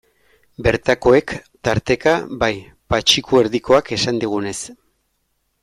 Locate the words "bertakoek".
0.67-1.33